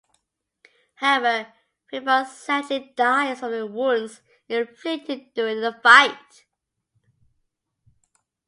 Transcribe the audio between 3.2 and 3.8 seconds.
from the